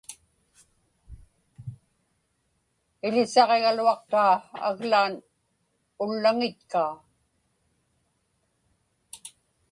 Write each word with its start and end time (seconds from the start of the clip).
Iḷisaġigaluaqtaa 3.07 4.29
aglaan 4.67 5.13
ullaŋitkaa. 6.03 6.93